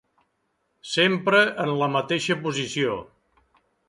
Sempre 0.91 1.41
en 1.65 1.73
la 1.81 1.89
mateixa 1.99 2.39
posició. 2.47 2.97